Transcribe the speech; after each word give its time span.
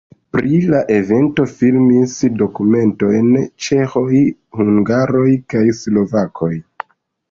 Pri 0.35 0.61
la 0.69 0.79
evento 0.95 1.45
filmis 1.51 2.17
dokumentojn 2.41 3.31
ĉeĥoj, 3.69 4.25
hungaroj 4.61 5.31
kaj 5.57 5.67
slovakoj. 5.87 6.55